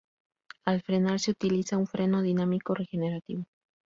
Al 0.65 0.81
frenar, 0.81 1.19
se 1.19 1.29
utiliza 1.29 1.77
un 1.77 1.85
freno 1.85 2.23
dinámico 2.23 2.73
regenerativo. 2.73 3.45